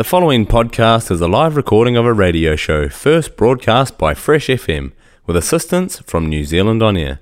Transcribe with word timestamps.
The 0.00 0.04
following 0.04 0.46
podcast 0.46 1.10
is 1.10 1.20
a 1.20 1.28
live 1.28 1.56
recording 1.56 1.94
of 1.94 2.06
a 2.06 2.14
radio 2.14 2.56
show 2.56 2.88
first 2.88 3.36
broadcast 3.36 3.98
by 3.98 4.14
Fresh 4.14 4.46
FM 4.46 4.92
with 5.26 5.36
assistance 5.36 5.98
from 5.98 6.26
New 6.26 6.42
Zealand 6.44 6.82
On 6.82 6.96
Air. 6.96 7.20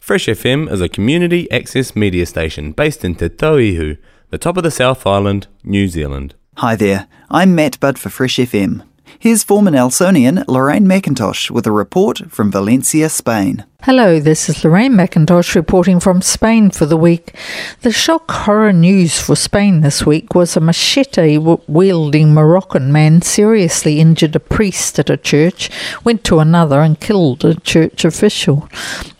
Fresh 0.00 0.24
FM 0.24 0.72
is 0.72 0.80
a 0.80 0.88
community 0.88 1.46
access 1.50 1.94
media 1.94 2.24
station 2.24 2.72
based 2.72 3.04
in 3.04 3.16
Te 3.16 3.28
Tauihu, 3.28 3.98
the 4.30 4.38
top 4.38 4.56
of 4.56 4.62
the 4.62 4.70
South 4.70 5.06
Island, 5.06 5.48
New 5.62 5.88
Zealand. 5.88 6.34
Hi 6.56 6.74
there, 6.74 7.06
I'm 7.28 7.54
Matt 7.54 7.78
Budd 7.80 7.98
for 7.98 8.08
Fresh 8.08 8.36
FM. 8.36 8.82
Here's 9.18 9.42
former 9.42 9.70
Nelsonian 9.70 10.46
Lorraine 10.46 10.84
McIntosh 10.84 11.50
with 11.50 11.66
a 11.66 11.72
report 11.72 12.30
from 12.30 12.52
Valencia, 12.52 13.08
Spain. 13.08 13.64
Hello, 13.82 14.20
this 14.20 14.50
is 14.50 14.62
Lorraine 14.62 14.92
McIntosh 14.92 15.54
reporting 15.54 16.00
from 16.00 16.20
Spain 16.20 16.70
for 16.70 16.84
the 16.84 16.98
week. 16.98 17.34
The 17.80 17.92
shock 17.92 18.30
horror 18.30 18.74
news 18.74 19.18
for 19.18 19.34
Spain 19.34 19.80
this 19.80 20.04
week 20.04 20.34
was 20.34 20.54
a 20.54 20.60
machete 20.60 21.38
wielding 21.38 22.34
Moroccan 22.34 22.92
man 22.92 23.22
seriously 23.22 24.00
injured 24.00 24.36
a 24.36 24.40
priest 24.40 24.98
at 24.98 25.08
a 25.08 25.16
church, 25.16 25.70
went 26.04 26.22
to 26.24 26.40
another, 26.40 26.80
and 26.82 27.00
killed 27.00 27.42
a 27.42 27.58
church 27.60 28.04
official. 28.04 28.68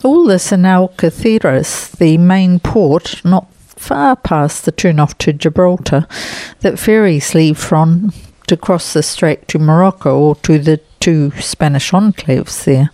All 0.05 0.27
this 0.27 0.53
in 0.53 0.63
Algeciras, 0.63 1.97
the 1.97 2.19
main 2.19 2.61
port, 2.61 3.25
not 3.25 3.51
far 3.55 4.15
past 4.17 4.67
the 4.67 4.73
turn 4.73 5.01
off 5.01 5.17
to 5.19 5.33
Gibraltar, 5.33 6.07
that 6.61 6.79
ferries 6.79 7.35
leave 7.35 7.57
from 7.57 8.13
to 8.47 8.57
cross 8.57 8.93
the 8.93 9.03
strait 9.03 9.49
to 9.49 9.59
Morocco 9.59 10.19
or 10.19 10.37
to 10.37 10.59
the 10.59 10.81
two 11.01 11.31
Spanish 11.41 11.93
enclaves 11.93 12.65
there. 12.65 12.91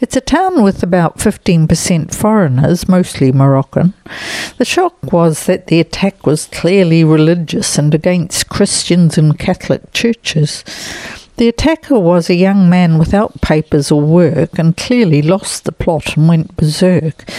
It's 0.00 0.16
a 0.16 0.20
town 0.20 0.62
with 0.62 0.82
about 0.82 1.18
15% 1.18 2.14
foreigners, 2.14 2.88
mostly 2.88 3.30
Moroccan. 3.30 3.94
The 4.58 4.64
shock 4.64 5.12
was 5.12 5.46
that 5.46 5.68
the 5.68 5.78
attack 5.78 6.26
was 6.26 6.46
clearly 6.46 7.04
religious 7.04 7.78
and 7.78 7.94
against 7.94 8.48
Christians 8.48 9.16
and 9.16 9.38
Catholic 9.38 9.92
churches. 9.92 10.64
The 11.36 11.48
attacker 11.48 12.00
was 12.00 12.30
a 12.30 12.34
young 12.34 12.70
man 12.70 12.98
without 12.98 13.42
papers 13.42 13.92
or 13.92 14.00
work 14.00 14.58
and 14.58 14.76
clearly 14.76 15.20
lost 15.22 15.64
the 15.64 15.72
plot 15.72 16.16
and 16.16 16.28
went 16.28 16.56
berserk. 16.56 17.30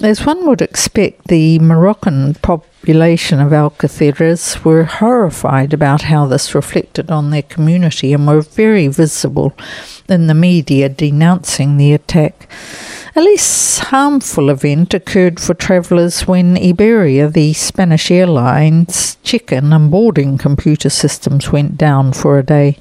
As 0.00 0.24
one 0.24 0.46
would 0.46 0.62
expect, 0.62 1.28
the 1.28 1.58
Moroccan 1.58 2.34
population 2.82 3.38
of 3.38 3.52
Algeciras 3.52 4.64
were 4.64 4.82
horrified 4.82 5.72
about 5.72 6.02
how 6.02 6.26
this 6.26 6.52
reflected 6.52 7.12
on 7.12 7.30
their 7.30 7.42
community 7.44 8.12
and 8.12 8.26
were 8.26 8.40
very 8.40 8.88
visible 8.88 9.56
in 10.08 10.26
the 10.26 10.34
media 10.34 10.88
denouncing 10.88 11.76
the 11.76 11.92
attack. 11.92 12.50
A 13.14 13.20
less 13.20 13.78
harmful 13.78 14.48
event 14.48 14.94
occurred 14.94 15.38
for 15.38 15.52
travellers 15.52 16.22
when 16.22 16.56
Iberia, 16.56 17.28
the 17.28 17.52
Spanish 17.52 18.10
airline's 18.10 19.18
check-in 19.22 19.70
and 19.70 19.90
boarding 19.90 20.38
computer 20.38 20.88
systems 20.88 21.52
went 21.52 21.76
down 21.76 22.14
for 22.14 22.38
a 22.38 22.42
day. 22.42 22.78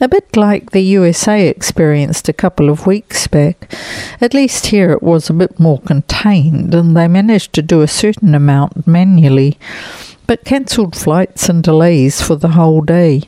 A 0.00 0.08
bit 0.08 0.34
like 0.34 0.70
the 0.70 0.80
USA 0.80 1.46
experienced 1.46 2.26
a 2.26 2.32
couple 2.32 2.70
of 2.70 2.86
weeks 2.86 3.26
back. 3.26 3.70
At 4.18 4.32
least 4.32 4.68
here 4.68 4.92
it 4.92 5.02
was 5.02 5.28
a 5.28 5.34
bit 5.34 5.60
more 5.60 5.82
contained 5.82 6.74
and 6.74 6.96
they 6.96 7.06
managed 7.06 7.52
to 7.52 7.60
do 7.60 7.82
a 7.82 7.88
certain 7.88 8.34
amount 8.34 8.86
manually, 8.86 9.58
but 10.26 10.46
cancelled 10.46 10.96
flights 10.96 11.50
and 11.50 11.62
delays 11.62 12.22
for 12.22 12.36
the 12.36 12.56
whole 12.56 12.80
day. 12.80 13.24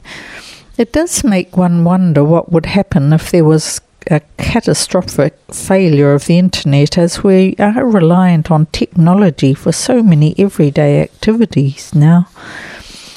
It 0.78 0.94
does 0.94 1.24
make 1.24 1.58
one 1.58 1.84
wonder 1.84 2.24
what 2.24 2.50
would 2.50 2.64
happen 2.64 3.12
if 3.12 3.30
there 3.30 3.44
was 3.44 3.82
a 4.10 4.20
catastrophic 4.38 5.36
failure 5.52 6.14
of 6.14 6.26
the 6.26 6.38
internet 6.38 6.96
as 6.96 7.22
we 7.22 7.54
are 7.58 7.84
reliant 7.84 8.50
on 8.50 8.66
technology 8.66 9.54
for 9.54 9.72
so 9.72 10.02
many 10.02 10.34
everyday 10.38 11.02
activities 11.02 11.94
now. 11.94 12.28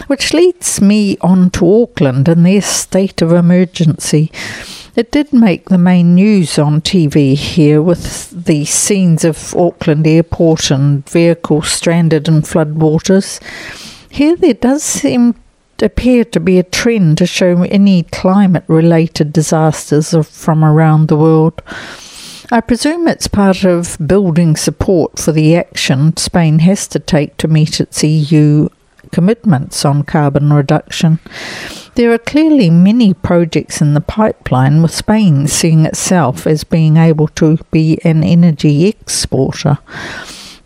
Which 0.08 0.34
leads 0.34 0.82
me 0.82 1.18
on 1.22 1.52
to 1.52 1.84
Auckland 1.84 2.28
and 2.28 2.46
their 2.46 2.62
state 2.62 3.22
of 3.22 3.32
emergency. 3.32 4.32
It 4.94 5.12
did 5.12 5.32
make 5.32 5.70
the 5.70 5.78
main 5.78 6.16
news 6.16 6.60
on 6.60 6.82
TV 6.82 7.36
here 7.36 7.82
with 7.82 8.46
the 8.46 8.66
scenes 8.66 9.24
of 9.24 9.56
Auckland 9.56 10.06
Airport 10.06 10.70
and 10.70 11.08
vehicles 11.08 11.72
stranded 11.72 12.28
in 12.28 12.42
floodwaters. 12.42 13.40
Here 14.10 14.36
there 14.36 14.54
does 14.54 14.84
seem 14.84 15.36
appear 15.82 16.24
to 16.26 16.40
be 16.40 16.60
a 16.60 16.64
trend 16.64 17.18
to 17.18 17.26
show 17.26 17.64
any 17.64 18.04
climate 18.04 18.64
related 18.68 19.34
disasters 19.34 20.16
from 20.28 20.64
around 20.64 21.08
the 21.08 21.18
world. 21.18 21.62
I 22.52 22.60
presume 22.60 23.08
it's 23.08 23.28
part 23.28 23.64
of 23.64 23.98
building 24.06 24.58
support 24.58 25.18
for 25.18 25.32
the 25.32 25.56
action 25.56 26.18
Spain 26.18 26.60
has 26.60 26.88
to 26.90 27.00
take 27.00 27.38
to 27.38 27.48
meet 27.48 27.80
its 27.80 28.04
EU 28.04 28.68
commitments 29.12 29.86
on 29.86 30.04
carbon 30.04 30.52
reduction. 30.52 31.20
There 31.96 32.12
are 32.14 32.18
clearly 32.18 32.70
many 32.70 33.14
projects 33.14 33.82
in 33.82 33.94
the 33.94 34.02
pipeline, 34.02 34.82
with 34.82 34.94
Spain 34.94 35.48
seeing 35.48 35.86
itself 35.86 36.48
as 36.48 36.64
being 36.64 36.98
able 36.98 37.28
to 37.30 37.58
be 37.72 38.00
an 38.04 38.24
energy 38.24 38.88
exporter. 38.88 39.78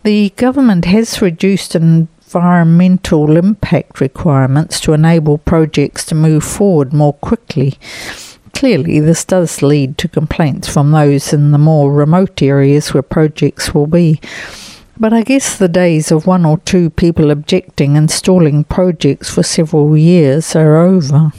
The 0.04 0.30
government 0.30 0.84
has 0.84 1.20
reduced 1.20 1.74
and 1.74 2.06
environmental 2.26 3.36
impact 3.36 4.00
requirements 4.00 4.80
to 4.80 4.92
enable 4.92 5.38
projects 5.38 6.04
to 6.04 6.14
move 6.14 6.42
forward 6.42 6.92
more 6.92 7.12
quickly. 7.14 7.78
Clearly, 8.52 8.98
this 9.00 9.24
does 9.24 9.62
lead 9.62 9.96
to 9.98 10.08
complaints 10.08 10.66
from 10.66 10.90
those 10.90 11.32
in 11.32 11.52
the 11.52 11.58
more 11.58 11.92
remote 11.92 12.42
areas 12.42 12.92
where 12.92 13.02
projects 13.02 13.72
will 13.72 13.86
be. 13.86 14.20
But 14.98 15.12
I 15.12 15.22
guess 15.22 15.56
the 15.56 15.68
days 15.68 16.10
of 16.10 16.26
one 16.26 16.44
or 16.44 16.58
two 16.58 16.90
people 16.90 17.30
objecting 17.30 17.96
and 17.96 18.10
stalling 18.10 18.64
projects 18.64 19.30
for 19.30 19.42
several 19.42 19.96
years 19.96 20.56
are 20.56 20.78
over. 20.78 21.32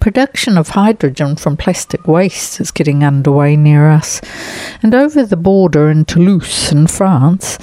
Production 0.00 0.56
of 0.56 0.70
hydrogen 0.70 1.36
from 1.36 1.56
plastic 1.56 2.06
waste 2.06 2.60
is 2.60 2.70
getting 2.70 3.02
underway 3.04 3.56
near 3.56 3.90
us, 3.90 4.20
and 4.82 4.94
over 4.94 5.26
the 5.26 5.36
border 5.36 5.90
in 5.90 6.04
Toulouse, 6.04 6.70
in 6.72 6.86
France, 6.86 7.58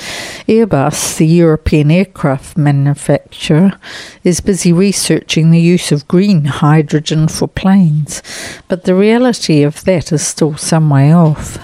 Airbus, 0.48 1.18
the 1.18 1.26
European 1.26 1.90
aircraft 1.90 2.58
manufacturer, 2.58 3.80
is 4.24 4.42
busy 4.42 4.74
researching 4.74 5.50
the 5.50 5.62
use 5.62 5.92
of 5.92 6.08
green 6.08 6.46
hydrogen 6.46 7.28
for 7.28 7.48
planes, 7.48 8.22
but 8.68 8.84
the 8.84 8.96
reality 8.96 9.64
of 9.64 9.84
that 9.86 10.12
is 10.12 10.26
still 10.26 10.58
some 10.58 10.90
way 10.90 11.14
off. 11.14 11.58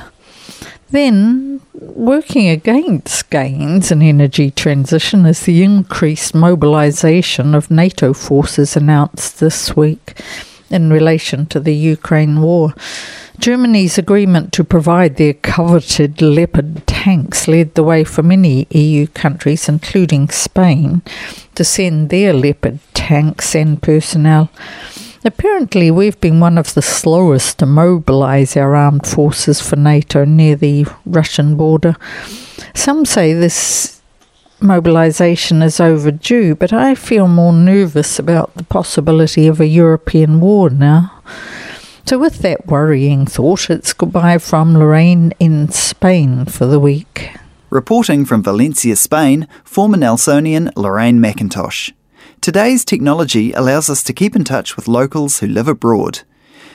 Then, 0.89 1.61
working 1.73 2.47
against 2.49 3.29
gains 3.29 3.91
in 3.91 4.01
energy 4.01 4.51
transition 4.51 5.25
is 5.25 5.41
the 5.41 5.63
increased 5.63 6.33
mobilisation 6.33 7.55
of 7.55 7.71
NATO 7.71 8.13
forces 8.13 8.75
announced 8.75 9.39
this 9.39 9.75
week 9.75 10.15
in 10.71 10.91
relation 10.91 11.45
to 11.47 11.59
the 11.59 11.75
Ukraine 11.75 12.41
war. 12.41 12.73
Germany's 13.39 13.97
agreement 13.97 14.53
to 14.53 14.63
provide 14.63 15.15
their 15.15 15.33
coveted 15.33 16.21
Leopard 16.21 16.85
tanks 16.87 17.47
led 17.47 17.73
the 17.73 17.83
way 17.83 18.03
for 18.03 18.23
many 18.23 18.67
EU 18.69 19.07
countries, 19.07 19.67
including 19.67 20.29
Spain, 20.29 21.01
to 21.55 21.63
send 21.63 22.09
their 22.09 22.33
Leopard 22.33 22.79
tanks 22.93 23.55
and 23.55 23.81
personnel. 23.81 24.49
Apparently, 25.23 25.91
we've 25.91 26.19
been 26.19 26.39
one 26.39 26.57
of 26.57 26.73
the 26.73 26.81
slowest 26.81 27.59
to 27.59 27.65
mobilise 27.65 28.57
our 28.57 28.75
armed 28.75 29.05
forces 29.05 29.61
for 29.61 29.75
NATO 29.75 30.25
near 30.25 30.55
the 30.55 30.85
Russian 31.05 31.55
border. 31.55 31.95
Some 32.73 33.05
say 33.05 33.33
this 33.33 34.00
mobilisation 34.61 35.61
is 35.61 35.79
overdue, 35.79 36.55
but 36.55 36.71
I 36.73 36.95
feel 36.95 37.27
more 37.27 37.53
nervous 37.53 38.19
about 38.19 38.53
the 38.55 38.63
possibility 38.63 39.47
of 39.47 39.59
a 39.59 39.67
European 39.67 40.39
war 40.39 40.69
now. 40.69 41.11
So, 42.05 42.17
with 42.17 42.39
that 42.39 42.67
worrying 42.67 43.25
thought, 43.25 43.69
it's 43.69 43.93
goodbye 43.93 44.37
from 44.37 44.77
Lorraine 44.77 45.33
in 45.39 45.69
Spain 45.71 46.45
for 46.45 46.65
the 46.65 46.79
week. 46.79 47.31
Reporting 47.69 48.25
from 48.25 48.43
Valencia, 48.43 48.95
Spain, 48.95 49.47
former 49.63 49.97
Nelsonian 49.97 50.71
Lorraine 50.75 51.19
McIntosh. 51.19 51.93
Today's 52.41 52.83
technology 52.83 53.53
allows 53.53 53.89
us 53.89 54.03
to 54.03 54.13
keep 54.13 54.35
in 54.35 54.43
touch 54.43 54.75
with 54.75 54.87
locals 54.87 55.39
who 55.39 55.47
live 55.47 55.67
abroad. 55.67 56.21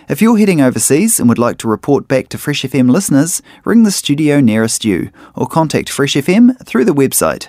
If 0.09 0.23
you're 0.23 0.39
heading 0.39 0.61
overseas 0.61 1.19
and 1.19 1.29
would 1.29 1.39
like 1.39 1.59
to 1.59 1.69
report 1.69 2.07
back 2.07 2.29
to 2.29 2.39
Fresh 2.39 2.63
FM 2.63 2.89
listeners, 2.89 3.43
ring 3.65 3.83
the 3.83 3.91
studio 3.91 4.41
nearest 4.41 4.85
you 4.85 5.11
or 5.35 5.49
contact 5.49 5.91
Fresh 5.91 6.15
FM 6.15 6.65
through 6.65 6.85
the 6.85 6.95
website 6.95 7.49